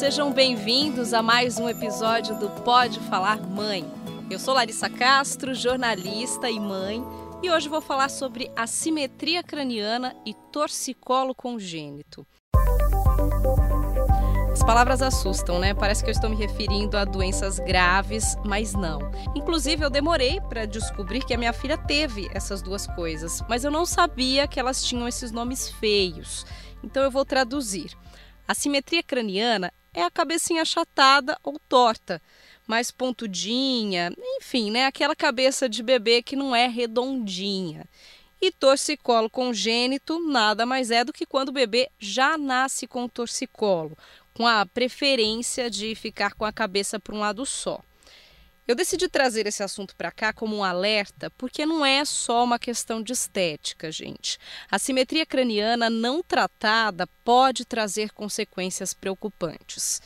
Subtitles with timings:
[0.00, 3.84] sejam bem-vindos a mais um episódio do Pode Falar Mãe.
[4.30, 7.04] Eu sou Larissa Castro, jornalista e mãe,
[7.42, 12.26] e hoje vou falar sobre assimetria craniana e torcicolo congênito.
[14.50, 15.74] As palavras assustam, né?
[15.74, 19.00] Parece que eu estou me referindo a doenças graves, mas não.
[19.36, 23.70] Inclusive, eu demorei para descobrir que a minha filha teve essas duas coisas, mas eu
[23.70, 26.46] não sabia que elas tinham esses nomes feios.
[26.82, 27.94] Então eu vou traduzir.
[28.48, 32.20] A simetria craniana é a cabecinha achatada ou torta,
[32.66, 37.84] mais pontudinha, enfim, né, aquela cabeça de bebê que não é redondinha.
[38.40, 43.96] E torcicolo congênito nada mais é do que quando o bebê já nasce com torcicolo,
[44.32, 47.82] com a preferência de ficar com a cabeça para um lado só.
[48.70, 52.56] Eu decidi trazer esse assunto para cá como um alerta, porque não é só uma
[52.56, 54.38] questão de estética, gente.
[54.70, 60.00] A simetria craniana não tratada pode trazer consequências preocupantes.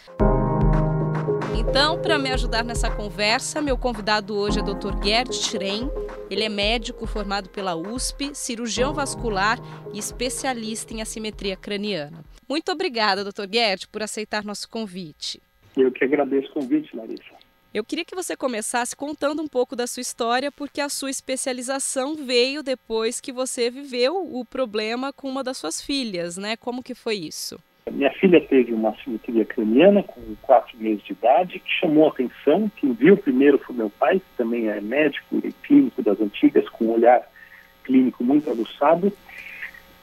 [1.59, 4.95] Então, para me ajudar nessa conversa, meu convidado hoje é o Dr.
[5.05, 5.91] Gerd Schrein.
[6.31, 9.59] Ele é médico formado pela USP, cirurgião vascular
[9.93, 12.25] e especialista em assimetria craniana.
[12.49, 13.45] Muito obrigada, Dr.
[13.53, 15.39] Gerd, por aceitar nosso convite.
[15.77, 17.34] Eu que agradeço o convite, Larissa.
[17.75, 22.15] Eu queria que você começasse contando um pouco da sua história, porque a sua especialização
[22.15, 26.57] veio depois que você viveu o problema com uma das suas filhas, né?
[26.57, 27.59] Como que foi isso?
[27.91, 32.71] Minha filha teve uma simetria craniana com quatro meses de idade, que chamou a atenção.
[32.77, 36.85] Quem viu primeiro foi meu pai, que também é médico e clínico das antigas, com
[36.85, 37.29] um olhar
[37.83, 39.13] clínico muito aguçado.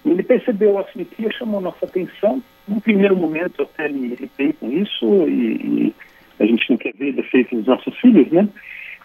[0.06, 2.44] Ele percebeu a simetria, chamou nossa atenção.
[2.68, 5.96] No primeiro momento, até me irritei com isso e, e
[6.40, 8.48] a gente não quer ver defeitos dos nossos filhos, né?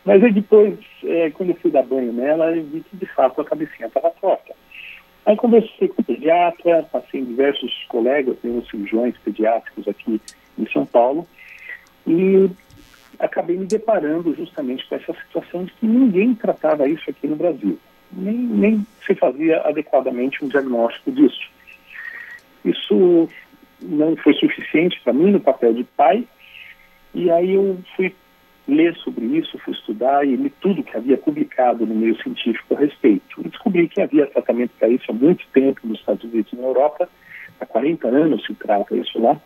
[0.04, 3.40] Mas aí depois, é, quando eu fui dar banho nela, eu vi que de fato
[3.40, 4.54] a cabecinha estava torta.
[5.26, 10.20] Aí conversei com o pediatra, passei em diversos colegas, uns cirurgiões pediátricos aqui
[10.56, 11.26] em São Paulo,
[12.06, 12.48] e
[13.18, 17.76] acabei me deparando justamente com essa situação de que ninguém tratava isso aqui no Brasil.
[18.12, 21.50] Nem, nem se fazia adequadamente um diagnóstico disso.
[22.64, 23.28] Isso
[23.82, 26.24] não foi suficiente para mim no papel de pai,
[27.16, 28.14] e aí eu fui
[28.68, 32.78] ler sobre isso, fui estudar e li tudo que havia publicado no meio científico a
[32.78, 33.40] respeito.
[33.40, 36.64] E descobri que havia tratamento para isso há muito tempo nos Estados Unidos e na
[36.64, 37.08] Europa,
[37.58, 39.40] há 40 anos se trata isso lá,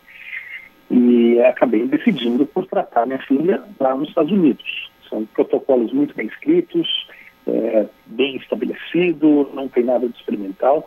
[0.91, 4.91] e acabei decidindo por tratar minha filha lá nos Estados Unidos.
[5.09, 7.07] São protocolos muito bem escritos,
[7.47, 10.85] é, bem estabelecido, não tem nada de experimental.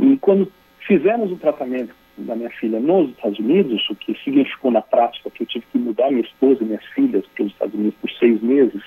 [0.00, 4.82] E quando fizemos o tratamento da minha filha nos Estados Unidos, o que significou na
[4.82, 7.94] prática que eu tive que mudar minha esposa e minhas filhas para os Estados Unidos
[8.00, 8.82] por seis meses,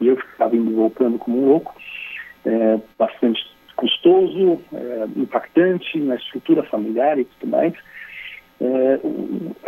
[0.00, 1.74] e eu ficava indo voltando como um louco,
[2.44, 3.40] é, bastante
[3.76, 7.74] custoso, é, impactante na estrutura familiar e tudo mais.
[8.60, 9.00] É,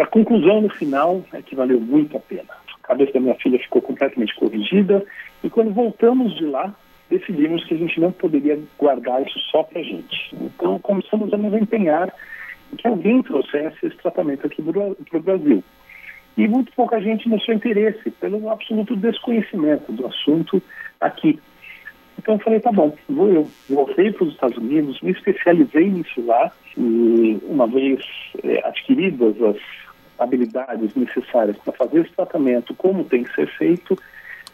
[0.02, 2.52] a conclusão no final é que valeu muito a pena.
[2.82, 5.04] A cabeça da minha filha ficou completamente corrigida
[5.42, 6.74] e quando voltamos de lá,
[7.08, 10.34] decidimos que a gente não poderia guardar isso só para a gente.
[10.34, 12.12] Então começamos a nos empenhar
[12.76, 15.62] que alguém trouxesse esse tratamento aqui para o Brasil.
[16.36, 20.62] E muito pouca gente mostrou interesse, pelo absoluto desconhecimento do assunto
[21.00, 21.38] aqui.
[22.18, 23.50] Então eu falei, tá bom, vou eu.
[23.68, 28.04] Voltei para os Estados Unidos, me especializei nisso lá, e uma vez
[28.42, 29.56] é, adquiridas as
[30.18, 33.98] habilidades necessárias para fazer esse tratamento, como tem que ser feito,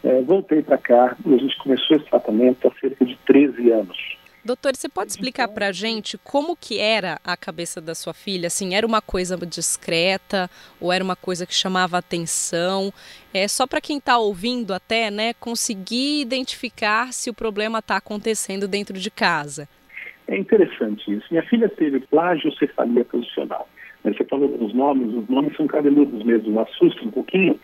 [0.03, 4.18] é, voltei para cá e a gente começou esse tratamento há cerca de 13 anos.
[4.49, 8.47] Doutor, você pode explicar para a gente como que era a cabeça da sua filha?
[8.47, 10.49] Assim, era uma coisa discreta
[10.81, 12.91] ou era uma coisa que chamava atenção?
[13.35, 18.67] É só para quem está ouvindo até, né, conseguir identificar se o problema está acontecendo
[18.67, 19.69] dentro de casa.
[20.27, 21.27] É interessante isso.
[21.31, 23.69] Minha filha teve plagiocefalia posicional.
[24.03, 27.61] Você falou dos nomes, os nomes são cabeludos mesmo, assusta um pouquinho,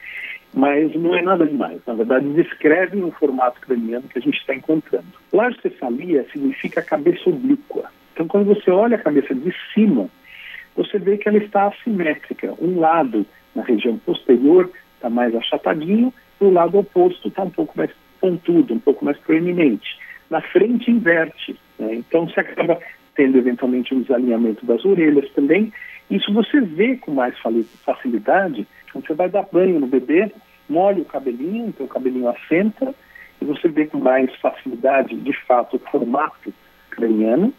[0.54, 1.81] mas não é nada demais.
[1.87, 5.06] Na verdade, descreve o formato craniano que a gente está encontrando.
[5.32, 7.90] Largocefalia significa cabeça oblíqua.
[8.12, 10.08] Então, quando você olha a cabeça de cima,
[10.76, 12.55] você vê que ela está assimétrica.
[12.61, 17.76] Um lado, na região posterior, está mais achatadinho, e o lado oposto está um pouco
[17.76, 17.90] mais
[18.20, 19.99] pontudo, um pouco mais proeminente.
[20.31, 21.58] Na frente, inverte.
[21.79, 21.96] Né?
[21.96, 22.79] Então, você acaba
[23.17, 25.73] tendo eventualmente um desalinhamento das orelhas também.
[26.08, 27.34] Isso você vê com mais
[27.84, 30.31] facilidade quando você vai dar banho no bebê,
[30.69, 32.94] molha o cabelinho, então o cabelinho assenta,
[33.43, 36.55] e você vê com mais facilidade, de fato, o formato
[36.91, 37.52] craniano,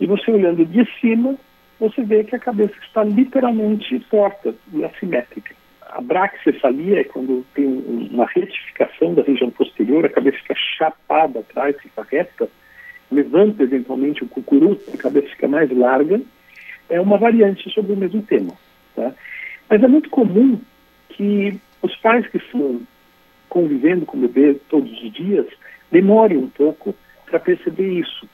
[0.00, 1.34] e você olhando de cima,
[1.80, 5.52] você vê que a cabeça está literalmente torta e assimétrica.
[5.90, 11.76] A braxicefalia é quando tem uma retificação da região posterior, a cabeça fica chapada atrás,
[11.82, 12.48] fica reta,
[13.10, 16.20] levanta eventualmente o cucuruto, a cabeça fica mais larga,
[16.88, 18.52] é uma variante sobre o mesmo tema.
[19.68, 20.60] Mas é muito comum
[21.10, 22.80] que os pais que estão
[23.48, 25.46] convivendo com o bebê todos os dias
[25.90, 26.94] demorem um pouco
[27.26, 28.28] para perceber isso.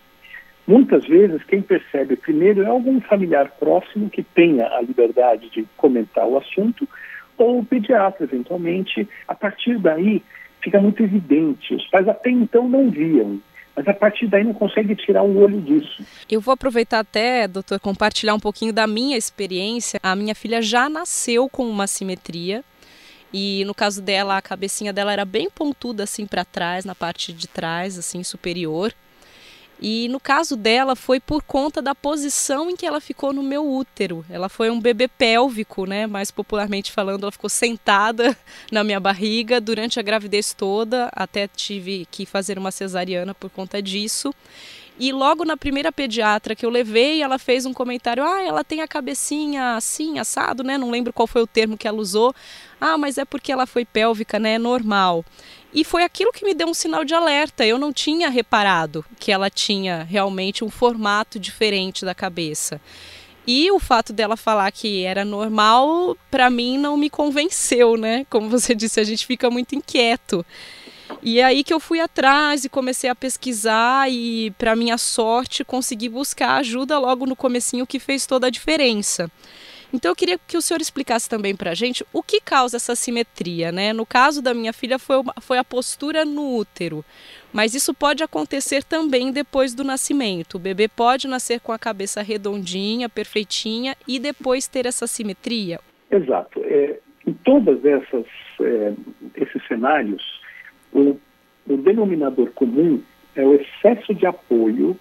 [0.66, 6.26] Muitas vezes, quem percebe primeiro é algum familiar próximo que tenha a liberdade de comentar
[6.26, 6.88] o assunto,
[7.36, 9.06] ou o pediatra, eventualmente.
[9.28, 10.22] A partir daí,
[10.62, 11.74] fica muito evidente.
[11.74, 13.40] Os pais até então não viam,
[13.76, 16.04] mas a partir daí não consegue tirar o olho disso.
[16.30, 19.98] Eu vou aproveitar até, doutor, compartilhar um pouquinho da minha experiência.
[20.02, 22.64] A minha filha já nasceu com uma simetria.
[23.32, 27.32] E no caso dela, a cabecinha dela era bem pontuda assim para trás, na parte
[27.32, 28.94] de trás, assim, superior.
[29.80, 33.66] E no caso dela foi por conta da posição em que ela ficou no meu
[33.66, 34.24] útero.
[34.30, 36.06] Ela foi um bebê pélvico, né?
[36.06, 38.36] Mais popularmente falando, ela ficou sentada
[38.70, 43.82] na minha barriga durante a gravidez toda, até tive que fazer uma cesariana por conta
[43.82, 44.34] disso.
[44.98, 48.80] E logo na primeira pediatra que eu levei, ela fez um comentário: "Ah, ela tem
[48.80, 50.78] a cabecinha assim, assado, né?
[50.78, 52.34] Não lembro qual foi o termo que ela usou.
[52.80, 54.54] Ah, mas é porque ela foi pélvica, né?
[54.54, 55.24] É normal".
[55.72, 57.66] E foi aquilo que me deu um sinal de alerta.
[57.66, 62.80] Eu não tinha reparado que ela tinha realmente um formato diferente da cabeça.
[63.46, 68.24] E o fato dela falar que era normal, para mim não me convenceu, né?
[68.30, 70.46] Como você disse, a gente fica muito inquieto.
[71.24, 75.64] E é aí que eu fui atrás e comecei a pesquisar e, para minha sorte,
[75.64, 79.30] consegui buscar ajuda logo no comecinho que fez toda a diferença.
[79.90, 82.94] Então eu queria que o senhor explicasse também para a gente o que causa essa
[82.94, 83.92] simetria, né?
[83.94, 87.02] No caso da minha filha foi, uma, foi a postura no útero,
[87.52, 90.56] mas isso pode acontecer também depois do nascimento.
[90.56, 95.80] O bebê pode nascer com a cabeça redondinha, perfeitinha e depois ter essa simetria.
[96.10, 96.60] Exato.
[96.64, 98.26] É, em todas essas
[98.60, 98.92] é,
[99.36, 100.22] esses cenários,
[100.94, 101.20] o,
[101.68, 103.02] o denominador comum
[103.34, 104.96] é o excesso de apoio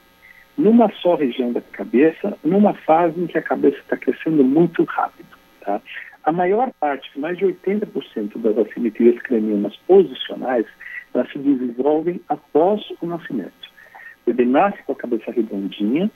[0.57, 5.29] numa só região da cabeça, numa fase em que a cabeça está crescendo muito rápido.
[5.61, 5.81] Tá?
[6.23, 10.65] A maior parte, mais de 80% das assimetrias cranianas posicionais,
[11.13, 13.71] elas se desenvolvem após o nascimento.
[14.25, 16.09] O bebê nasce com a cabeça redondinha,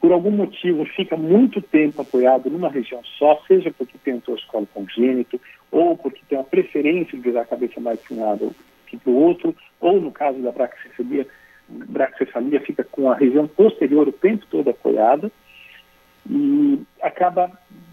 [0.00, 4.66] por algum motivo fica muito tempo apoiado numa região só, seja porque tem um torcicolo
[4.66, 8.50] congênito, ou porque tem uma preferência de virar a cabeça mais inclinada
[8.96, 11.26] que para o outro, ou no caso da braquicefalia,
[11.68, 15.30] braquicefalia fica com a região posterior o tempo todo apoiada
[16.28, 17.50] e acaba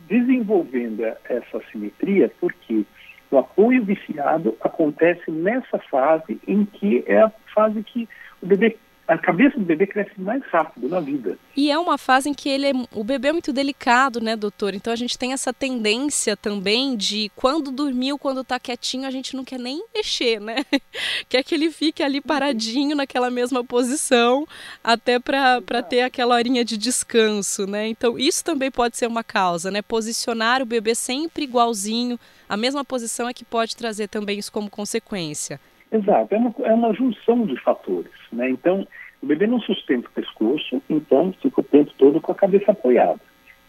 [0.07, 2.86] desenvolvendo essa assimetria porque
[3.30, 8.07] o apoio viciado acontece nessa fase em que é a fase que
[8.42, 8.77] o bebê
[9.07, 11.38] a cabeça do bebê cresce mais rápido na vida.
[11.56, 14.74] E é uma fase em que ele é, o bebê é muito delicado, né, doutor?
[14.74, 19.36] Então a gente tem essa tendência também de quando dormiu, quando tá quietinho, a gente
[19.36, 20.65] não quer nem mexer, né?
[21.27, 24.48] quer que ele fique ali paradinho naquela mesma posição,
[24.83, 27.88] até para ter aquela horinha de descanso, né?
[27.88, 29.81] Então isso também pode ser uma causa, né?
[29.81, 34.69] Posicionar o bebê sempre igualzinho, a mesma posição é que pode trazer também isso como
[34.69, 35.59] consequência.
[35.91, 38.11] Exato, é uma, é uma junção de fatores.
[38.31, 38.49] Né?
[38.49, 38.88] Então,
[39.21, 43.19] o bebê não sustenta o pescoço, então fica o tempo todo com a cabeça apoiada.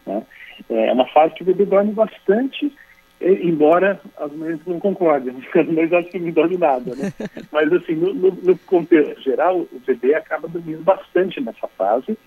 [0.05, 0.23] Né?
[0.69, 2.73] É uma fase que o bebê dorme bastante,
[3.19, 6.95] embora as mães não concordem, as mães acham que não dorme nada.
[6.95, 7.11] Né?
[7.51, 12.17] Mas, assim, no, no, no contexto geral, o bebê acaba dormindo bastante nessa fase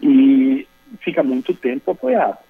[0.00, 0.66] e
[1.00, 2.46] fica muito tempo apoiado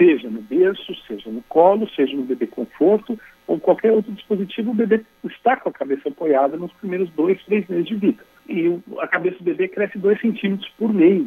[0.00, 4.74] seja no berço, seja no colo, seja no bebê conforto ou qualquer outro dispositivo, o
[4.74, 8.24] bebê está com a cabeça apoiada nos primeiros dois, três meses de vida.
[8.48, 11.26] E a cabeça do bebê cresce dois centímetros por mês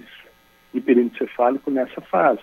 [0.73, 2.39] de período cefálico nessa fase.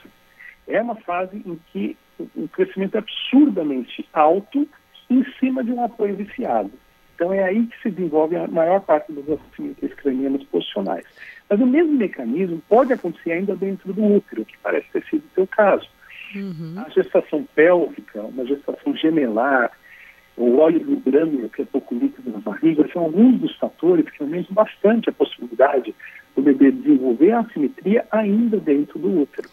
[0.68, 1.96] É uma fase em que
[2.36, 4.68] o crescimento é absurdamente alto
[5.08, 6.70] em cima de um apoio viciado.
[7.14, 9.10] Então é aí que se desenvolve a maior parte
[9.50, 11.06] assimetrias cranianas posicionais.
[11.48, 15.34] Mas o mesmo mecanismo pode acontecer ainda dentro do útero, que parece ter sido o
[15.34, 15.88] seu caso.
[16.34, 16.74] Uhum.
[16.76, 19.72] A gestação pélvica, uma gestação gemelar,
[20.36, 24.22] o óleo do grânulo, que é pouco líquido na barriga, são alguns dos fatores que
[24.22, 25.94] aumentam bastante a possibilidade
[26.34, 29.48] do bebê desenvolver a assimetria ainda dentro do útero.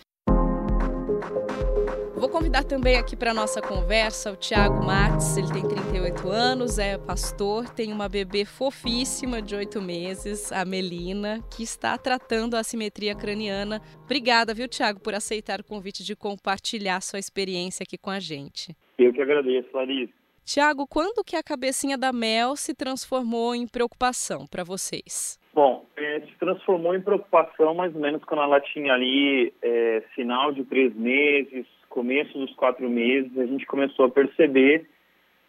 [2.38, 7.67] Convidar também aqui para nossa conversa o Tiago Marques, ele tem 38 anos, é pastor,
[7.67, 13.82] tem uma bebê fofíssima de 8 meses, a Melina, que está tratando a assimetria craniana.
[14.03, 18.77] Obrigada, viu, Tiago, por aceitar o convite de compartilhar sua experiência aqui com a gente.
[19.00, 20.13] Eu que agradeço, Larissa.
[20.46, 25.39] Tiago, quando que a cabecinha da Mel se transformou em preocupação para vocês?
[25.56, 30.51] Bom, é, se transformou em preocupação mais ou menos quando ela tinha ali é, final
[30.51, 31.65] de três meses,
[31.98, 34.88] começo dos quatro meses, a gente começou a perceber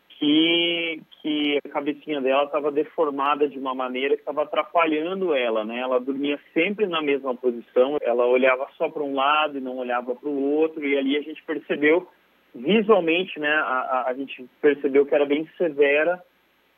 [0.08, 5.80] que, que a cabecinha dela estava deformada de uma maneira que estava atrapalhando ela, né?
[5.80, 10.14] Ela dormia sempre na mesma posição, ela olhava só para um lado e não olhava
[10.14, 12.08] para o outro, e ali a gente percebeu
[12.54, 16.18] visualmente, né, a, a, gente percebeu que era bem severa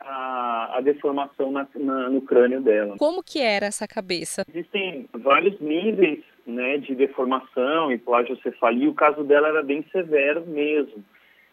[0.00, 2.96] a, a deformação na, na, no crânio dela.
[2.98, 4.44] Como que era essa cabeça?
[4.48, 8.88] Existem vários níveis né, de deformação e plagiocefalia.
[8.88, 11.04] O caso dela era bem severo mesmo.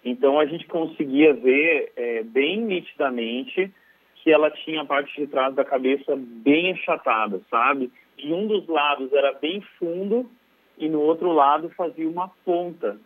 [0.04, 3.72] Então a gente conseguia ver é, bem nitidamente
[4.16, 7.92] que ela tinha a parte de trás da cabeça bem achatada, sabe?
[8.18, 10.30] E um dos lados era bem fundo
[10.78, 12.98] e no outro lado fazia uma ponta.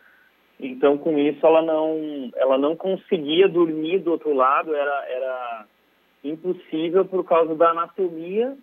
[0.60, 5.66] Então, com isso, ela não, ela não conseguia dormir do outro lado, era, era
[6.24, 8.56] impossível por causa da anatomia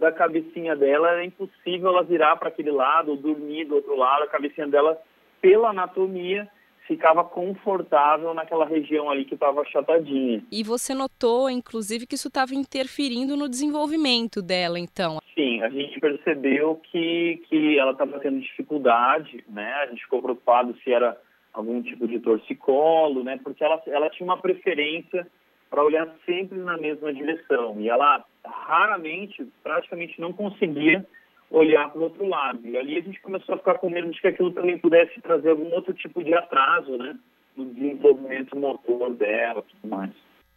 [0.00, 4.24] da cabecinha dela, era impossível ela virar para aquele lado ou dormir do outro lado,
[4.24, 4.98] a cabecinha dela,
[5.42, 6.48] pela anatomia,
[6.86, 10.42] ficava confortável naquela região ali que estava achatadinha.
[10.50, 15.18] E você notou, inclusive, que isso estava interferindo no desenvolvimento dela, então?
[15.34, 19.72] Sim, a gente percebeu que, que ela estava tendo dificuldade, né?
[19.82, 21.16] A gente ficou preocupado se era
[21.52, 23.38] algum tipo de torcicolo, né?
[23.44, 25.26] Porque ela, ela tinha uma preferência
[25.68, 31.06] para olhar sempre na mesma direção e ela raramente, praticamente não conseguia
[31.50, 32.66] olhar para o outro lado.
[32.66, 35.50] E ali a gente começou a ficar com medo de que aquilo também pudesse trazer
[35.50, 37.18] algum outro tipo de atraso, né?
[37.56, 40.12] No desenvolvimento motor dela, tudo mais.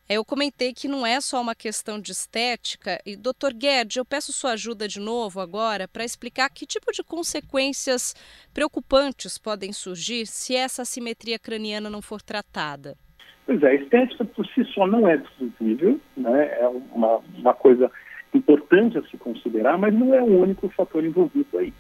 [0.08, 3.02] É, eu comentei que não é só uma questão de estética.
[3.06, 7.04] E, doutor Guedes, eu peço sua ajuda de novo agora para explicar que tipo de
[7.04, 8.14] consequências
[8.54, 12.98] preocupantes podem surgir se essa assimetria craniana não for tratada.
[13.46, 16.60] Pois é, a estética por si só não é discutível, né?
[16.60, 17.92] é uma, uma coisa
[18.34, 21.74] importante a se considerar, mas não é o único fator envolvido aí.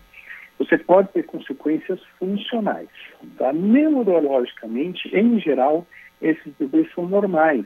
[0.59, 2.89] Você pode ter consequências funcionais.
[3.37, 3.51] Tá?
[3.53, 5.87] Neurologicamente, em geral,
[6.21, 7.65] esses bebês são normais.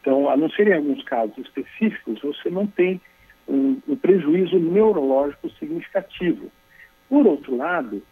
[0.00, 3.00] Então, a não ser em alguns casos específicos, você não tem
[3.48, 6.50] um, um prejuízo neurológico significativo.
[7.08, 8.02] Por outro lado,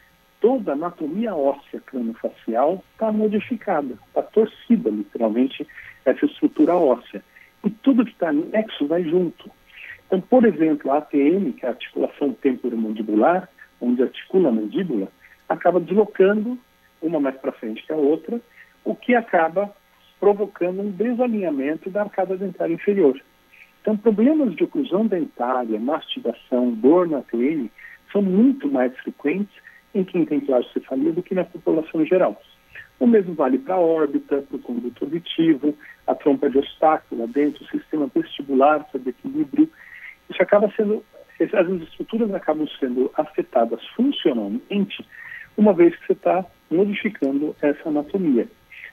[0.42, 5.66] toda a anatomia óssea crânio-facial está modificada, está torcida, literalmente,
[6.04, 7.22] essa estrutura óssea.
[7.64, 9.48] E tudo que está anexo vai junto.
[10.04, 13.48] Então, por exemplo, a ATM, que é a articulação temporomandibular,
[13.80, 15.08] onde articula a mandíbula,
[15.48, 16.58] acaba deslocando
[17.00, 18.40] uma mais para frente que a outra,
[18.84, 19.72] o que acaba
[20.18, 23.20] provocando um desalinhamento da arcada dentária inferior.
[23.80, 27.68] Então, problemas de oclusão dentária, mastigação, dor na TN
[28.12, 29.61] são muito mais frequentes
[29.94, 32.40] em quem tem plagiocefalia do que na população geral.
[32.98, 37.64] O mesmo vale para a órbita, para o conduto auditivo, a trompa de obstáculo, dentro,
[37.64, 39.68] o sistema vestibular, o equilíbrio.
[40.30, 41.04] Isso acaba sendo,
[41.40, 45.04] as estruturas acabam sendo afetadas funcionalmente,
[45.56, 48.46] uma vez que você está modificando essa anatomia.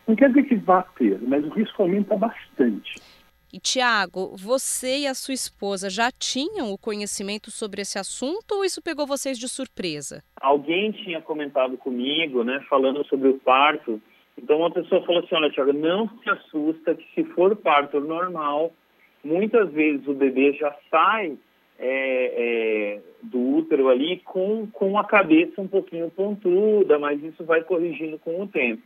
[0.07, 2.95] Não quer dizer que vá ter, mas o risco aumenta bastante.
[3.51, 8.63] E Tiago, você e a sua esposa já tinham o conhecimento sobre esse assunto ou
[8.63, 10.23] isso pegou vocês de surpresa?
[10.39, 13.99] Alguém tinha comentado comigo, né, falando sobre o parto.
[14.37, 18.71] Então uma pessoa falou assim, olha Tiago, não se assusta que se for parto normal,
[19.23, 21.35] muitas vezes o bebê já sai
[21.79, 27.63] é, é, do útero ali com, com a cabeça um pouquinho pontuda, mas isso vai
[27.63, 28.83] corrigindo com o tempo.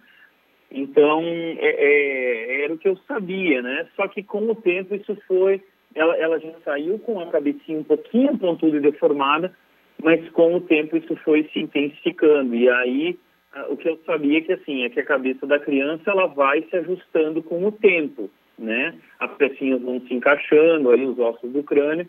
[0.74, 3.88] Então, é, é, era o que eu sabia, né?
[3.96, 5.62] Só que com o tempo isso foi...
[5.96, 9.54] Ela, ela já saiu com a cabecinha um pouquinho pontuda e deformada,
[10.02, 12.56] mas com o tempo isso foi se intensificando.
[12.56, 13.20] E aí,
[13.70, 16.64] o que eu sabia é que, assim, é que a cabeça da criança, ela vai
[16.64, 18.28] se ajustando com o tempo,
[18.58, 18.96] né?
[19.20, 22.08] As pecinhas vão se encaixando, aí os ossos do crânio,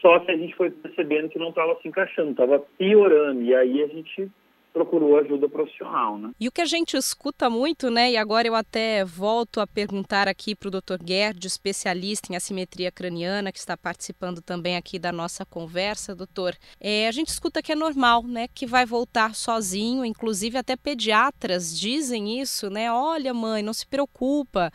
[0.00, 3.42] só que a gente foi percebendo que não estava se encaixando, estava piorando.
[3.42, 4.30] E aí a gente
[4.72, 6.30] procurou ajuda profissional, né?
[6.38, 8.12] E o que a gente escuta muito, né?
[8.12, 11.04] E agora eu até volto a perguntar aqui para o Dr.
[11.04, 16.56] Gerd, especialista em assimetria craniana, que está participando também aqui da nossa conversa, doutor.
[16.80, 18.48] É, a gente escuta que é normal, né?
[18.48, 22.92] Que vai voltar sozinho, inclusive até pediatras dizem isso, né?
[22.92, 24.72] Olha, mãe, não se preocupa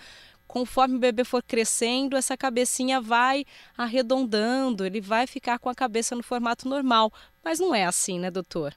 [0.48, 3.44] conforme o bebê for crescendo, essa cabecinha vai
[3.78, 7.12] arredondando, ele vai ficar com a cabeça no formato normal.
[7.44, 8.74] Mas não é assim, né, doutor?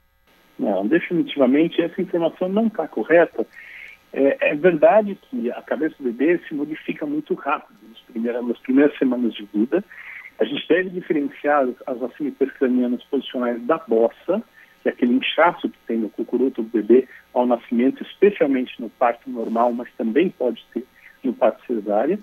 [0.59, 3.47] Não, definitivamente essa informação não está correta.
[4.13, 8.59] É, é, verdade que a cabeça do bebê se modifica muito rápido nas primeiras, nas
[8.59, 9.85] primeiras semanas de vida.
[10.39, 14.43] A gente deve diferenciar as assimetrias cranianas posicionais da bossa,
[14.83, 19.29] que é aquele inchaço que tem no cucuruto do bebê ao nascimento, especialmente no parto
[19.29, 20.85] normal, mas também pode ser
[21.23, 22.19] no parto cesárea,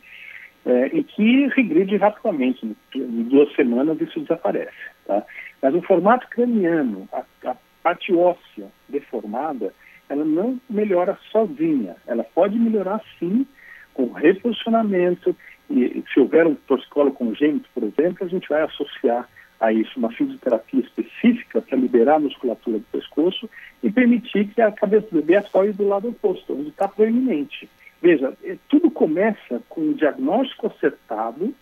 [0.66, 2.76] é, e que regride rapidamente.
[2.96, 4.74] Em duas semanas isso desaparece.
[5.06, 5.24] Tá?
[5.62, 9.72] Mas o formato craniano, a, a parte óssea deformada,
[10.10, 11.96] ela não melhora sozinha.
[12.08, 13.46] Ela pode melhorar sim
[13.94, 15.36] com reposicionamento
[15.70, 20.12] e se houver um torcicolo congênito, por exemplo, a gente vai associar a isso uma
[20.12, 23.48] fisioterapia específica para liberar a musculatura do pescoço
[23.84, 27.70] e permitir que a cabeça do bebê apoie do lado oposto, onde está proeminente.
[28.02, 31.54] Veja, é, tudo começa com o diagnóstico acertado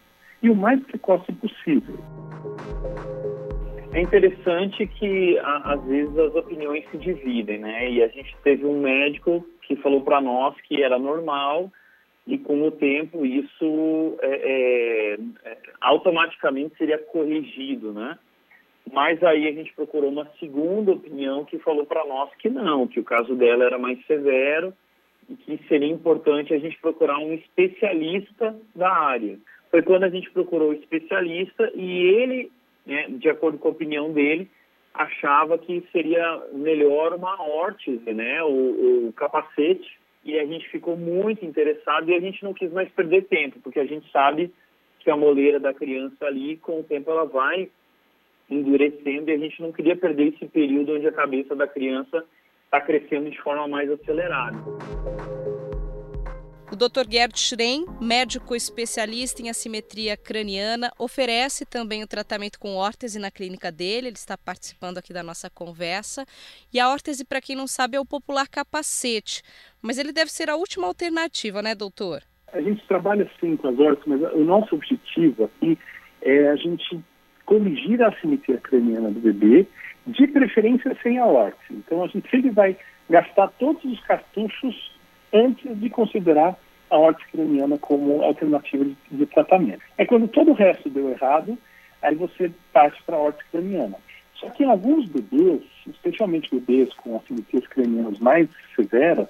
[0.41, 1.99] e o mais precoce possível.
[3.93, 7.91] É interessante que às vezes as opiniões se dividem, né?
[7.91, 11.71] E a gente teve um médico que falou para nós que era normal
[12.25, 18.17] e com o tempo isso é, é, é, automaticamente seria corrigido, né?
[18.91, 22.99] Mas aí a gente procurou uma segunda opinião que falou para nós que não, que
[22.99, 24.73] o caso dela era mais severo
[25.29, 29.37] e que seria importante a gente procurar um especialista da área.
[29.69, 32.51] Foi quando a gente procurou o especialista e ele
[32.85, 34.49] né, de acordo com a opinião dele,
[34.93, 41.43] achava que seria melhor uma órtese, né, o, o, capacete, e a gente ficou muito
[41.43, 44.51] interessado e a gente não quis mais perder tempo, porque a gente sabe
[44.99, 47.69] que a moleira da criança ali, com o tempo, ela vai
[48.49, 52.23] endurecendo e a gente não queria perder esse período onde a cabeça da criança
[52.65, 54.57] está crescendo de forma mais acelerada.
[56.73, 57.07] O Dr.
[57.07, 63.71] Gerd Schrein, médico especialista em assimetria craniana, oferece também o tratamento com órtese na clínica
[63.71, 64.07] dele.
[64.07, 66.25] Ele está participando aqui da nossa conversa.
[66.73, 69.43] E a órtese, para quem não sabe, é o popular capacete.
[69.83, 72.23] Mas ele deve ser a última alternativa, né, doutor?
[72.51, 75.77] A gente trabalha sim com as órteses, mas o nosso objetivo aqui
[76.23, 76.99] é a gente
[77.45, 79.67] corrigir a assimetria craniana do bebê,
[80.07, 81.71] de preferência sem a órtese.
[81.71, 82.75] Então a gente sempre vai
[83.11, 84.92] gastar todos os cartuchos
[85.33, 86.57] antes de considerar
[86.89, 89.81] a órtese craniana como alternativa de, de, tratamento.
[89.97, 91.57] É quando todo o resto deu errado,
[92.01, 93.97] aí você parte para a órtese craniana.
[94.35, 99.27] Só que em alguns bebês, especialmente bebês com assimetrias cranianas mais severas,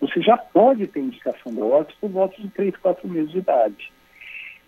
[0.00, 3.92] você já pode ter indicação da órtese por volta de 3, 4 meses de idade.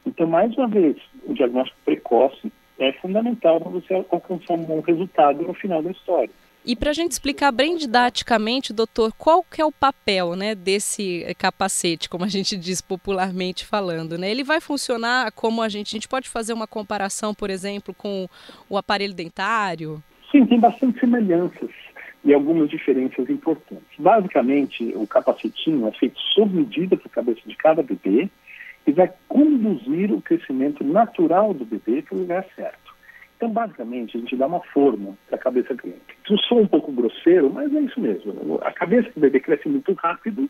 [0.06, 5.42] Então, mais uma vez, o diagnóstico precoce é fundamental para você alcançar um bom resultado
[5.42, 6.30] no final da história.
[6.66, 11.26] E para a gente explicar bem didaticamente, doutor, qual que é o papel né, desse
[11.36, 14.16] capacete, como a gente diz popularmente falando?
[14.16, 14.30] Né?
[14.30, 15.88] Ele vai funcionar como a gente.
[15.88, 18.26] A gente pode fazer uma comparação, por exemplo, com
[18.68, 20.02] o aparelho dentário?
[20.32, 21.70] Sim, tem bastante semelhanças
[22.24, 23.84] e algumas diferenças importantes.
[23.98, 28.30] Basicamente, o capacetinho é feito sob medida para a cabeça de cada bebê
[28.86, 32.83] e vai conduzir o crescimento natural do bebê para o lugar certo.
[33.36, 36.00] Então, basicamente, a gente dá uma forma para a cabeça criança.
[36.28, 38.58] Eu sou um pouco grosseiro, mas é isso mesmo.
[38.62, 40.48] A cabeça do bebê cresce muito rápido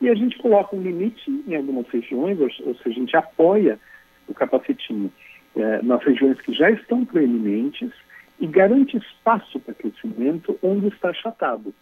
[0.00, 3.78] e a gente coloca um limite em algumas regiões, ou, ou seja, a gente apoia
[4.28, 5.12] o capacetinho
[5.56, 7.90] é, nas regiões que já estão preeminentes
[8.40, 11.72] e garante espaço para crescimento onde está achatado.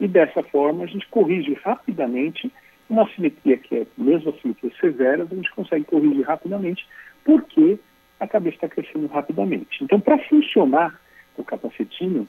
[0.00, 2.50] E dessa forma a gente corrige rapidamente
[2.88, 6.84] uma assimetria que é mesmo assimetria severa, a gente consegue corrigir rapidamente,
[7.24, 7.78] porque
[8.20, 9.82] a cabeça está crescendo rapidamente.
[9.82, 11.00] Então, para funcionar
[11.36, 12.28] o capacetinho,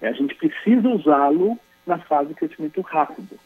[0.00, 3.38] é, a gente precisa usá-lo na fase de crescimento rápido.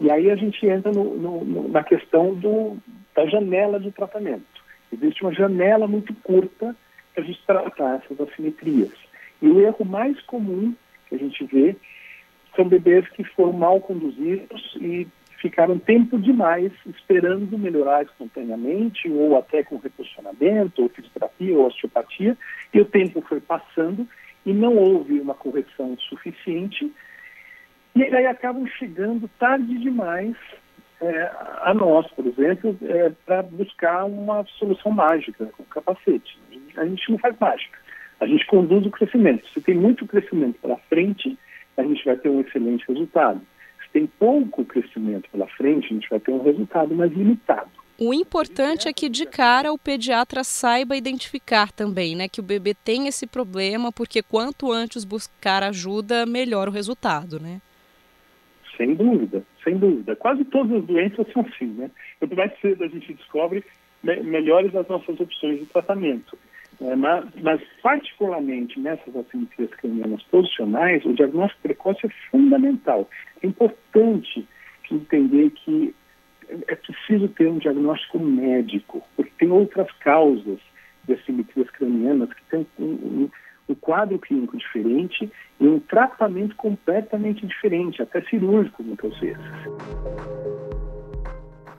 [0.00, 2.76] E aí a gente entra no, no, na questão do,
[3.14, 4.44] da janela de tratamento.
[4.92, 6.74] Existe uma janela muito curta
[7.14, 8.92] para a gente tratar essas assimetrias.
[9.40, 10.74] E o erro mais comum
[11.08, 11.76] que a gente vê
[12.54, 15.06] são bebês que foram mal conduzidos e
[15.40, 22.36] ficaram tempo demais esperando melhorar espontaneamente, ou até com reposicionamento, ou fisioterapia, ou osteopatia,
[22.72, 24.06] e o tempo foi passando
[24.44, 26.92] e não houve uma correção suficiente,
[27.94, 30.36] e aí acabam chegando tarde demais
[31.00, 31.30] é,
[31.62, 36.38] a nós, por exemplo, é, para buscar uma solução mágica com capacete.
[36.76, 37.78] A gente não faz mágica,
[38.20, 39.48] a gente conduz o crescimento.
[39.52, 41.38] Se tem muito crescimento para frente,
[41.76, 43.40] a gente vai ter um excelente resultado
[43.92, 47.70] tem pouco crescimento pela frente, a gente vai ter um resultado mais limitado.
[48.00, 52.72] O importante é que de cara o pediatra saiba identificar também, né, que o bebê
[52.72, 57.60] tem esse problema, porque quanto antes buscar ajuda, melhor o resultado, né?
[58.76, 60.14] Sem dúvida, sem dúvida.
[60.14, 61.90] Quase todas as doenças são assim, né?
[62.20, 63.64] Quanto mais cedo a gente descobre,
[64.02, 66.38] melhores as nossas opções de tratamento.
[66.80, 73.08] É, mas, mas, particularmente nessas assimetrias cranianas posicionais, o diagnóstico precoce é fundamental.
[73.42, 74.46] É importante
[74.90, 75.94] entender que
[76.68, 80.60] é preciso ter um diagnóstico médico, porque tem outras causas
[81.04, 83.30] de assimetrias cranianas que têm um, um,
[83.68, 89.42] um quadro clínico diferente e um tratamento completamente diferente, até cirúrgico muitas vezes.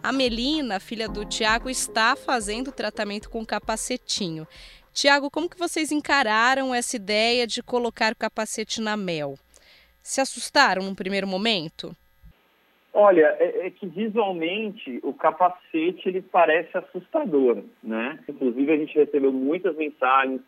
[0.01, 4.47] A Melina, filha do Tiago, está fazendo tratamento com capacetinho.
[4.93, 9.35] Tiago, como que vocês encararam essa ideia de colocar o capacete na Mel?
[10.01, 11.95] Se assustaram no primeiro momento?
[12.93, 18.19] Olha, é, é, que visualmente o capacete ele parece assustador, né?
[18.27, 20.41] Inclusive a gente recebeu muitas mensagens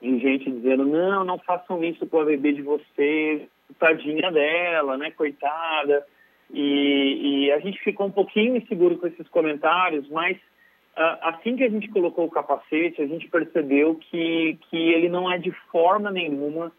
[0.00, 3.48] em gente dizendo, não, não façam isso com a bebê de vocês,
[3.78, 6.06] tadinha dela, né, coitada.
[6.50, 10.38] E, e a gente ficou um pouquinho inseguro com esses comentários, mas
[11.22, 15.38] assim que a gente colocou o capacete, a gente percebeu que, que ele não é
[15.38, 16.72] de forma nenhuma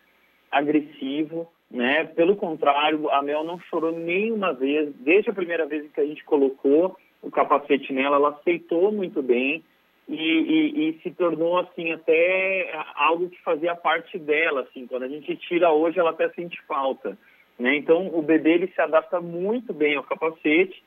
[0.51, 2.03] agressivo, né?
[2.05, 6.23] Pelo contrário, a Mel não chorou nenhuma vez, desde a primeira vez que a gente
[6.23, 9.63] colocou o capacete nela, ela aceitou muito bem
[10.07, 14.87] e, e, e, se tornou assim até algo que fazia parte dela, assim.
[14.87, 17.17] Quando a gente tira hoje, ela até sente falta,
[17.59, 17.75] né?
[17.75, 20.83] Então o bebê ele se adapta muito bem ao capacete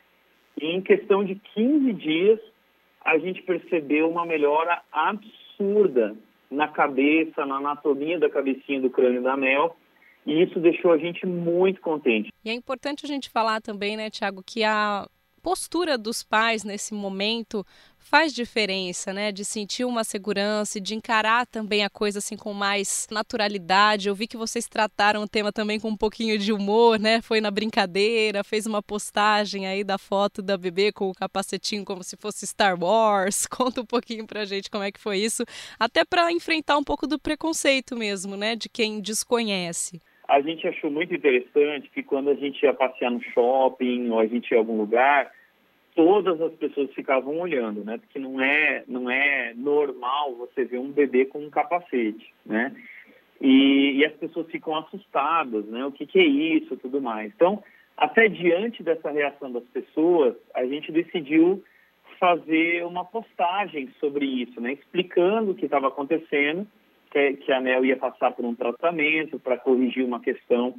[0.60, 2.40] e em questão de 15 dias
[3.04, 6.14] a gente percebeu uma melhora absurda
[6.50, 9.76] na cabeça, na anatomia da cabecinha do crânio da Mel.
[10.24, 12.30] E isso deixou a gente muito contente.
[12.44, 15.08] E é importante a gente falar também, né, Tiago, que a
[15.42, 17.66] postura dos pais nesse momento
[18.02, 19.32] faz diferença, né?
[19.32, 24.08] De sentir uma segurança e de encarar também a coisa assim com mais naturalidade.
[24.08, 27.22] Eu vi que vocês trataram o tema também com um pouquinho de humor, né?
[27.22, 32.02] Foi na brincadeira, fez uma postagem aí da foto da bebê com o capacetinho como
[32.02, 33.46] se fosse Star Wars.
[33.48, 35.44] Conta um pouquinho pra gente como é que foi isso,
[35.78, 38.56] até para enfrentar um pouco do preconceito mesmo, né?
[38.56, 40.00] De quem desconhece.
[40.28, 44.26] A gente achou muito interessante que quando a gente ia passear no shopping ou a
[44.26, 45.30] gente ia em algum lugar,
[45.94, 47.98] todas as pessoas ficavam olhando, né?
[47.98, 52.74] Porque não é não é normal você ver um bebê com um capacete, né?
[53.40, 55.84] E, e as pessoas ficam assustadas, né?
[55.84, 57.32] O que, que é isso, tudo mais.
[57.34, 57.62] Então,
[57.96, 61.62] até diante dessa reação das pessoas, a gente decidiu
[62.18, 64.74] fazer uma postagem sobre isso, né?
[64.74, 66.66] Explicando o que estava acontecendo,
[67.10, 70.74] que, que a Mel ia passar por um tratamento para corrigir uma questão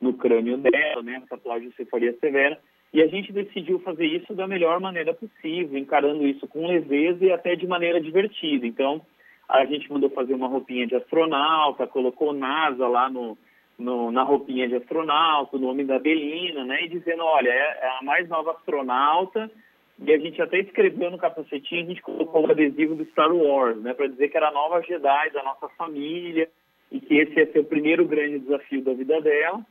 [0.00, 1.22] no crânio dela, né?
[1.24, 2.58] Essa plagiocefalia severa
[2.92, 7.32] e a gente decidiu fazer isso da melhor maneira possível, encarando isso com leveza e
[7.32, 8.66] até de maneira divertida.
[8.66, 9.00] Então,
[9.48, 13.38] a gente mandou fazer uma roupinha de astronauta, colocou NASA lá no,
[13.78, 16.84] no, na roupinha de astronauta, o nome da Belina, né?
[16.84, 19.50] E dizendo, olha, é, é a mais nova astronauta.
[19.98, 23.80] E a gente até escreveu no capacetinho, a gente colocou o adesivo do Star Wars,
[23.80, 23.94] né?
[23.94, 26.46] Para dizer que era a nova Jedi da nossa família
[26.90, 29.64] e que esse ia ser o primeiro grande desafio da vida dela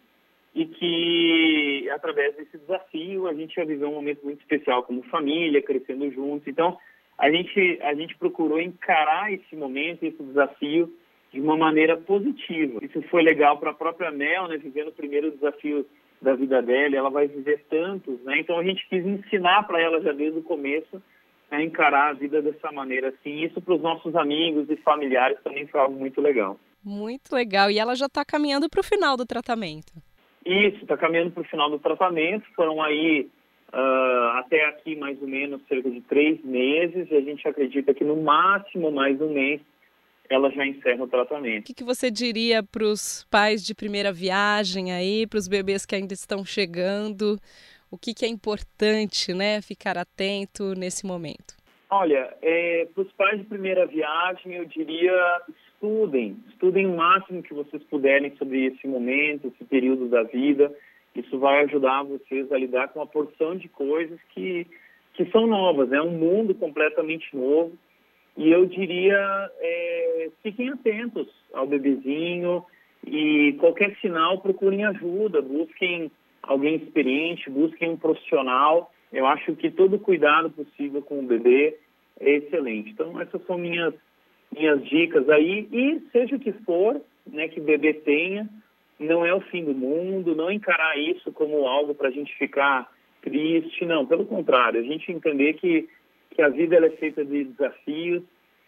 [0.54, 5.62] e que através desse desafio a gente ia viver um momento muito especial como família,
[5.62, 6.48] crescendo juntos.
[6.48, 6.78] Então,
[7.18, 10.94] a gente a gente procurou encarar esse momento, esse desafio
[11.32, 12.80] de uma maneira positiva.
[12.84, 15.86] Isso foi legal para a própria Mel, né, vivendo o primeiro desafio
[16.22, 18.40] da vida dela, ela vai viver tantos, né?
[18.40, 21.02] Então a gente quis ensinar para ela já desde o começo
[21.50, 23.44] a encarar a vida dessa maneira assim.
[23.44, 26.60] Isso para os nossos amigos e familiares também foi algo muito legal.
[26.84, 27.70] Muito legal.
[27.72, 29.94] E ela já está caminhando para o final do tratamento.
[30.52, 32.46] Isso, está caminhando para o final do tratamento.
[32.56, 33.30] Foram aí
[33.74, 38.04] uh, até aqui mais ou menos cerca de três meses e a gente acredita que
[38.04, 39.62] no máximo mais um mês
[40.30, 41.62] ela já encerra o tratamento.
[41.62, 45.86] O que, que você diria para os pais de primeira viagem aí, para os bebês
[45.86, 47.38] que ainda estão chegando?
[47.90, 51.61] O que, que é importante, né, ficar atento nesse momento?
[51.94, 57.54] Olha, é, para os pais de primeira viagem, eu diria estudem, estudem o máximo que
[57.54, 60.74] vocês puderem sobre esse momento, esse período da vida.
[61.14, 64.66] Isso vai ajudar vocês a lidar com uma porção de coisas que,
[65.16, 66.02] que são novas, é né?
[66.02, 67.74] um mundo completamente novo.
[68.38, 72.64] E eu diria, é, fiquem atentos ao bebezinho
[73.06, 76.10] e qualquer sinal procurem ajuda, busquem
[76.42, 81.78] alguém experiente, busquem um profissional eu acho que todo cuidado possível com o bebê
[82.22, 82.92] é excelente.
[82.92, 83.94] Então, essas são minhas,
[84.56, 85.68] minhas dicas aí.
[85.72, 88.50] E seja o que for né, que bebê tenha,
[89.00, 92.92] não é o fim do mundo, não encarar isso como algo para a gente ficar
[93.22, 94.06] triste, não.
[94.06, 95.88] Pelo contrário, a gente entender que,
[96.32, 98.24] que a vida é feita de desafios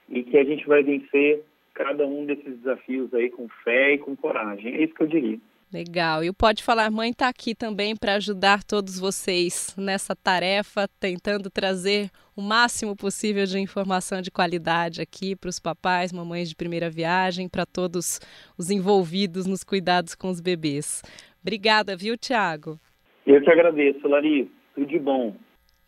[0.09, 4.15] e que a gente vai vencer cada um desses desafios aí com fé e com
[4.15, 4.75] coragem.
[4.75, 5.39] É isso que eu diria.
[5.71, 6.23] Legal.
[6.23, 11.49] E o Pode Falar Mãe está aqui também para ajudar todos vocês nessa tarefa, tentando
[11.49, 16.89] trazer o máximo possível de informação de qualidade aqui para os papais, mamães de primeira
[16.89, 18.19] viagem, para todos
[18.57, 21.01] os envolvidos nos cuidados com os bebês.
[21.41, 22.79] Obrigada, viu, Tiago?
[23.25, 24.51] Eu te agradeço, Lari.
[24.73, 25.35] Tudo de bom.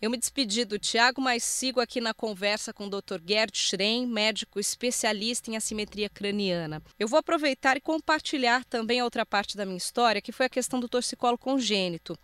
[0.01, 3.19] Eu me despedi do Tiago, mas sigo aqui na conversa com o Dr.
[3.25, 6.81] Gerd Schrein, médico especialista em assimetria craniana.
[6.99, 10.79] Eu vou aproveitar e compartilhar também outra parte da minha história, que foi a questão
[10.79, 12.15] do torcicolo congênito.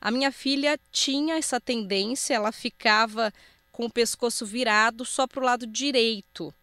[0.00, 3.32] A minha filha tinha essa tendência, ela ficava
[3.74, 6.54] com o pescoço virado só para o lado direito.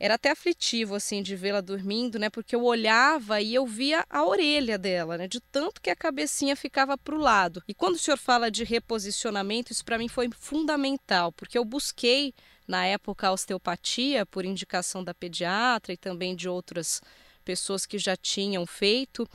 [0.00, 2.30] Era até aflitivo, assim, de vê-la dormindo, né?
[2.30, 5.28] Porque eu olhava e eu via a orelha dela, né?
[5.28, 7.62] De tanto que a cabecinha ficava para o lado.
[7.68, 12.32] E quando o senhor fala de reposicionamento, isso para mim foi fundamental, porque eu busquei
[12.66, 17.02] na época a osteopatia por indicação da pediatra e também de outras
[17.44, 19.28] pessoas que já tinham feito,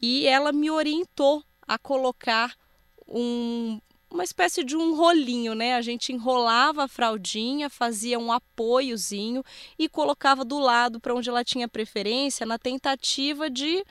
[0.00, 2.54] e ela me orientou a colocar
[3.08, 5.74] um, uma espécie de um rolinho, né?
[5.74, 9.42] A gente enrolava a fraldinha, fazia um apoiozinho
[9.78, 13.84] e colocava do lado para onde ela tinha preferência, na tentativa de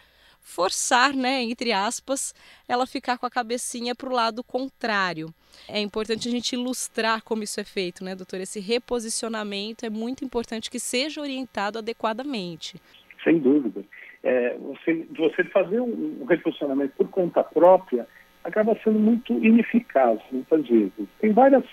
[0.47, 2.33] forçar, né, entre aspas,
[2.69, 5.27] ela ficar com a cabecinha para o lado contrário.
[5.67, 8.39] É importante a gente ilustrar como isso é feito, né, doutor?
[8.39, 12.81] Esse reposicionamento é muito importante que seja orientado adequadamente.
[13.25, 13.83] Sem dúvida.
[14.23, 18.07] É, você, você fazer um, reposicionamento por conta própria
[18.47, 21.07] acaba sendo muito ineficaz, muitas vezes.
[21.19, 21.63] Tem várias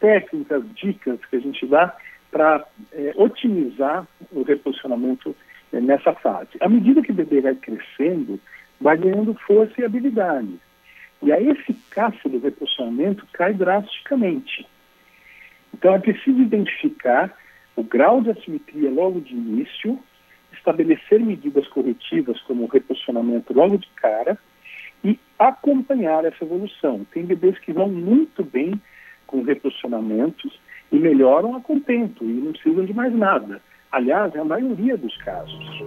[0.00, 1.96] técnicas, dicas que a gente dá
[2.30, 5.34] para é, otimizar o reposicionamento
[5.72, 6.50] é, nessa fase.
[6.60, 8.40] À medida que o bebê vai crescendo,
[8.80, 10.58] vai ganhando força e habilidade.
[11.22, 14.66] E a eficácia do reposicionamento cai drasticamente.
[15.72, 17.32] Então é preciso identificar
[17.76, 19.98] o grau de assimetria logo de início,
[20.52, 24.36] estabelecer medidas corretivas como o reposicionamento logo de cara
[25.04, 27.06] e acompanhar essa evolução.
[27.12, 28.80] Tem bebês que vão muito bem
[29.26, 30.58] com reposicionamentos
[30.90, 33.60] e melhoram a contento e não precisam de mais nada.
[33.90, 35.84] Aliás, é a maioria dos casos.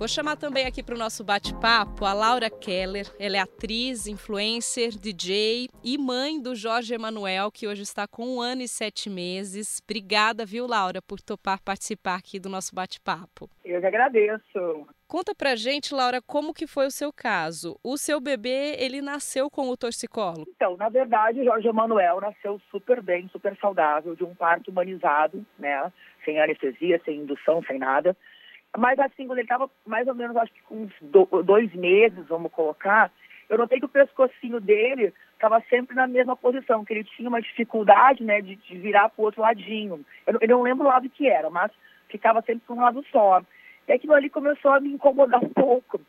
[0.00, 3.04] Vou chamar também aqui para o nosso bate-papo a Laura Keller.
[3.18, 8.40] Ela é atriz, influencer, DJ e mãe do Jorge Emanuel, que hoje está com um
[8.40, 9.78] ano e sete meses.
[9.84, 13.50] Obrigada, viu, Laura, por topar participar aqui do nosso bate-papo.
[13.62, 14.88] Eu que agradeço.
[15.06, 17.78] Conta pra gente, Laura, como que foi o seu caso?
[17.84, 20.46] O seu bebê, ele nasceu com o torcicolo?
[20.48, 25.44] Então, na verdade, o Jorge Emanuel nasceu super bem, super saudável, de um parto humanizado,
[25.58, 25.92] né?
[26.24, 28.16] Sem anestesia, sem indução, sem nada.
[28.76, 30.92] Mas assim, quando ele estava mais ou menos, acho que com uns
[31.44, 33.10] dois meses, vamos colocar,
[33.48, 37.42] eu notei que o pescocinho dele estava sempre na mesma posição, que ele tinha uma
[37.42, 40.04] dificuldade, né, de, de virar para o outro ladinho.
[40.24, 41.72] Eu, eu, não lembro o lado que era, mas
[42.08, 43.42] ficava sempre para um lado só.
[43.88, 46.00] E aquilo ali começou a me incomodar um pouco,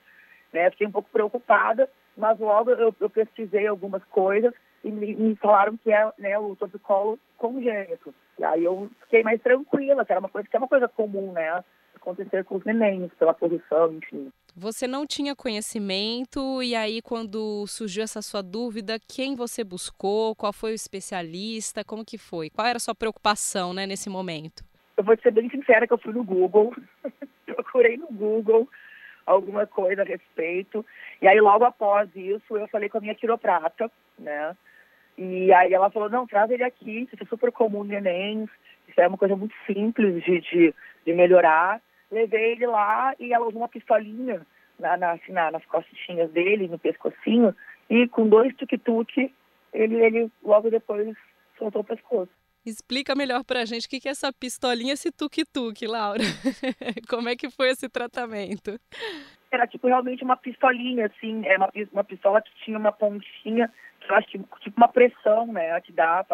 [0.54, 5.36] né, fiquei um pouco preocupada, mas logo eu, eu pesquisei algumas coisas e me, me
[5.36, 8.13] falaram que é né, o torcicolo congênito.
[8.38, 11.32] E aí eu fiquei mais tranquila, que era uma coisa que é uma coisa comum,
[11.32, 11.63] né?
[12.01, 14.31] Acontecer com os nenéns, pela posição, enfim.
[14.55, 20.35] Você não tinha conhecimento e aí quando surgiu essa sua dúvida, quem você buscou?
[20.35, 21.85] Qual foi o especialista?
[21.85, 22.49] Como que foi?
[22.49, 24.63] Qual era a sua preocupação, né, nesse momento?
[24.97, 26.75] Eu vou ser bem sincera que eu fui no Google,
[27.45, 28.67] procurei no Google
[29.25, 30.85] alguma coisa a respeito.
[31.21, 34.55] E aí logo após isso eu falei com a minha quiroprata, né?
[35.17, 38.49] E aí ela falou, não, traz ele aqui, isso é super comum nenéns,
[38.87, 41.79] isso é uma coisa muito simples de, de, de melhorar
[42.12, 44.45] levei ele lá e ela usou uma pistolinha
[44.78, 47.56] na, na, assim, na, nas costinhas dele, no pescocinho,
[47.89, 49.34] e com dois tuk-tuk,
[49.74, 51.15] ele, ele logo depois
[51.58, 52.32] soltou o pescoço.
[52.65, 56.24] Explica melhor pra gente o que, que é essa pistolinha, esse tuk-tuk, Laura.
[57.10, 58.80] Como é que foi esse tratamento?
[59.52, 64.12] Era tipo realmente uma pistolinha, assim, é uma, uma pistola que tinha uma pontinha, que
[64.12, 65.69] eu acho que tipo uma pressão, né?
[65.69, 66.26] Ela te dá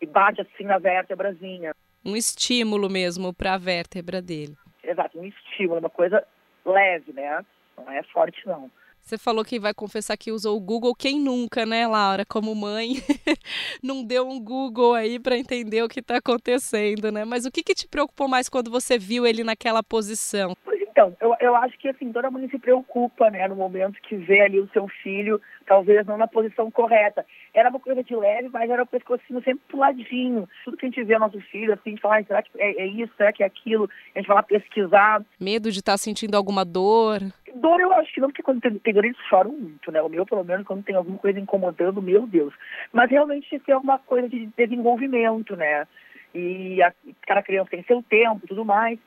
[0.00, 1.74] e bate assim na vértebrazinha.
[2.04, 4.56] Um estímulo mesmo para a vértebra dele
[4.90, 6.26] exato, um estímulo, uma coisa
[6.64, 7.44] leve, né?
[7.76, 8.70] Não é forte, não.
[9.02, 10.94] Você falou que vai confessar que usou o Google.
[10.94, 12.24] Quem nunca, né, Laura?
[12.24, 12.94] Como mãe,
[13.82, 17.24] não deu um Google aí para entender o que está acontecendo, né?
[17.24, 20.54] Mas o que, que te preocupou mais quando você viu ele naquela posição?
[21.00, 24.42] Então, eu, eu acho que assim, toda mãe se preocupa, né, no momento que vê
[24.42, 27.24] ali o seu filho, talvez não na posição correta.
[27.54, 30.46] Era uma coisa de leve, mas era o pescocinho sempre pro ladinho.
[30.62, 32.82] Tudo que a gente vê nosso filho, assim, a gente fala, ah, será que é,
[32.82, 33.88] é, isso, será que é aquilo?
[34.14, 35.24] A gente vai lá pesquisar.
[35.40, 37.20] Medo de estar tá sentindo alguma dor?
[37.54, 40.02] Dor eu acho que não, porque quando tem, tem dor eles choram muito, né?
[40.02, 42.52] O meu, pelo menos, quando tem alguma coisa incomodando, meu Deus.
[42.92, 45.86] Mas realmente tem alguma coisa de desenvolvimento, né?
[46.34, 46.92] E a,
[47.26, 48.98] cada criança tem seu tempo tudo mais.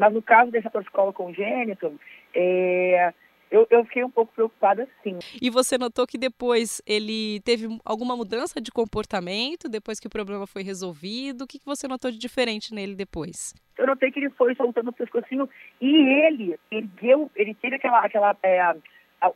[0.00, 1.92] Mas no caso desse torcicolo congênito,
[2.34, 3.12] é,
[3.50, 5.18] eu, eu, fiquei um pouco preocupada sim.
[5.42, 10.46] E você notou que depois ele teve alguma mudança de comportamento, depois que o problema
[10.46, 11.42] foi resolvido?
[11.42, 13.54] O que, que você notou de diferente nele depois?
[13.76, 15.46] Eu notei que ele foi soltando o pescocinho
[15.82, 18.74] e ele ergueu, ele teve aquela, aquela é,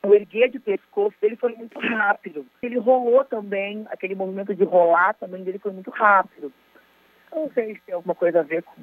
[0.03, 2.47] o erguer de pescoço dele foi muito rápido.
[2.63, 6.51] Ele rolou também, aquele movimento de rolar também dele foi muito rápido.
[7.31, 8.81] Eu não sei se tem alguma coisa a ver com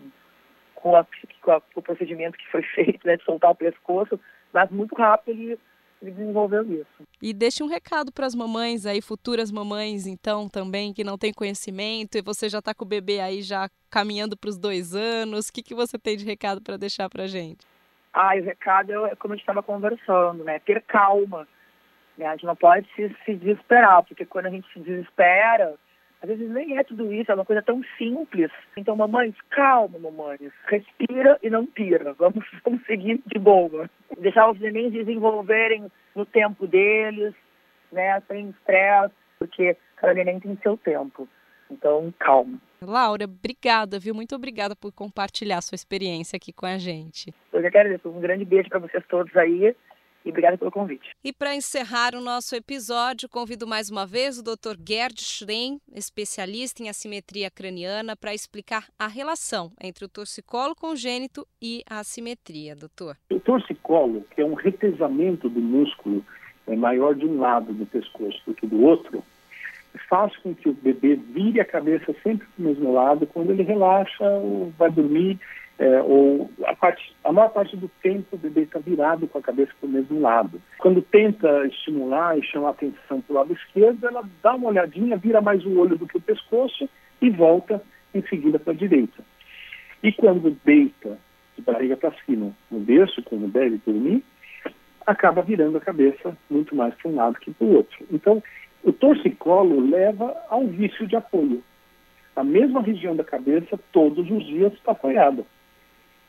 [0.82, 1.06] com, a,
[1.42, 4.20] com, a, com, o procedimento que foi feito, né, de soltar o pescoço,
[4.52, 5.60] mas muito rápido ele,
[6.02, 7.08] ele desenvolveu isso.
[7.22, 11.32] E deixe um recado para as mamães aí, futuras mamães, então, também, que não tem
[11.32, 15.48] conhecimento, e você já está com o bebê aí já caminhando para os dois anos,
[15.48, 17.66] o que, que você tem de recado para deixar para gente?
[18.14, 21.48] Ah, o recado é como a gente estava conversando, né, ter calma,
[22.18, 25.76] né, a gente não pode se, se desesperar, porque quando a gente se desespera,
[26.22, 28.52] Às vezes nem é tudo isso, é uma coisa tão simples.
[28.78, 30.52] Então, mamães, calma, mamães.
[30.68, 32.14] Respira e não pira.
[32.14, 33.90] Vamos, vamos seguir de boa.
[34.20, 37.34] Deixar os nenéns desenvolverem no tempo deles,
[37.92, 38.22] né?
[38.28, 41.28] Sem estresse, porque cada neném tem seu tempo.
[41.72, 42.60] Então, calma.
[42.82, 44.14] Laura, obrigada, viu?
[44.14, 47.34] Muito obrigada por compartilhar sua experiência aqui com a gente.
[47.54, 49.76] Eu já quero dizer um grande beijo para vocês todos aí
[50.26, 51.10] e obrigada pelo convite.
[51.24, 54.76] E para encerrar o nosso episódio, convido mais uma vez o Dr.
[54.88, 61.84] Gerd Schrein, especialista em assimetria craniana, para explicar a relação entre o torcicolo congênito e
[61.90, 63.18] a assimetria, doutor.
[63.32, 66.24] O torcicolo, que é um retesamento do músculo
[66.68, 69.24] é maior de um lado do pescoço do que do outro,
[70.08, 73.28] faz com que o bebê vire a cabeça sempre para o mesmo lado.
[73.28, 75.40] Quando ele relaxa ou vai dormir,
[75.82, 79.42] é, ou a, parte, a maior parte do tempo o bebê está virado com a
[79.42, 80.62] cabeça para o mesmo lado.
[80.78, 85.42] Quando tenta estimular e chamar atenção para o lado esquerdo, ela dá uma olhadinha, vira
[85.42, 86.88] mais o olho do que o pescoço
[87.20, 87.82] e volta
[88.14, 89.24] em seguida para a direita.
[90.04, 91.18] E quando deita
[91.56, 94.24] de barriga para cima no berço, como deve dormir,
[95.08, 98.06] acaba virando a cabeça muito mais para um lado que para o outro.
[98.12, 98.44] Então,
[98.84, 101.64] o torcicolo leva ao vício de apoio.
[102.36, 105.44] A mesma região da cabeça, todos os dias, está apoiada.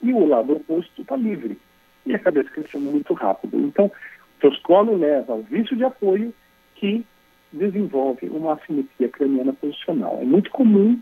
[0.02, 1.58] E o lado oposto está livre.
[2.04, 3.58] E a cabeça crescendo muito rápido.
[3.60, 6.34] Então, o torcicolo leva ao vício de apoio
[6.74, 7.04] que
[7.52, 10.18] desenvolve uma assimetria craniana posicional.
[10.20, 10.98] É muito comum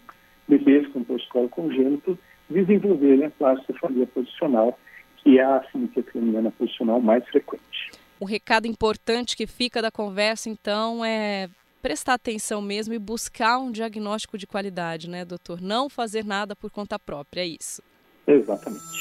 [0.47, 4.79] bebês com torcicolo congênito desenvolverem a plasticefalia posicional,
[5.19, 7.93] que é a assimetria craniana posicional mais frequente.
[8.19, 11.49] O recado importante que fica da conversa, então, é
[11.81, 15.61] prestar atenção mesmo e buscar um diagnóstico de qualidade, né, doutor?
[15.61, 17.83] Não fazer nada por conta própria, é isso.
[18.27, 19.01] Exatamente.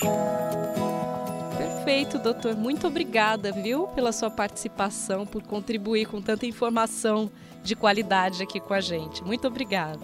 [1.58, 2.55] Perfeito, doutor.
[2.55, 7.29] Muito obrigada, viu, pela sua participação, por contribuir com tanta informação
[7.63, 9.23] de qualidade aqui com a gente.
[9.23, 9.99] Muito obrigada.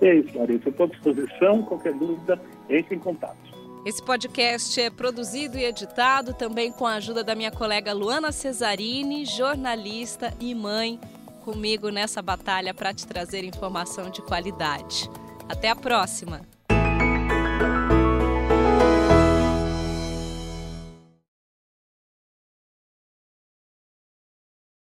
[0.00, 0.68] É isso, Larissa.
[0.68, 1.62] Estou à disposição.
[1.62, 3.50] Qualquer dúvida, entre em contato.
[3.84, 9.24] Esse podcast é produzido e editado também com a ajuda da minha colega Luana Cesarini,
[9.24, 11.00] jornalista e mãe,
[11.42, 15.08] comigo nessa batalha para te trazer informação de qualidade.
[15.48, 16.59] Até a próxima!